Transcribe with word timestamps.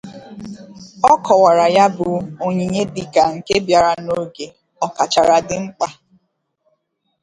Ọ 1.11 1.13
kọwara 1.25 1.65
ya 1.75 1.85
bụ 1.95 2.07
onyinye 2.45 2.81
dịka 2.93 3.23
nke 3.35 3.53
bịara 3.65 3.91
n'oge 4.05 4.45
ọ 4.85 4.87
kachara 4.95 5.37
dị 5.47 5.55
mkpa 5.65 5.87